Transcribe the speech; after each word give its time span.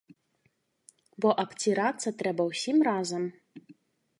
Бо 1.25 1.29
абцірацца 1.43 2.15
трэба 2.23 2.43
ўсім 2.51 2.77
разам. 2.89 3.23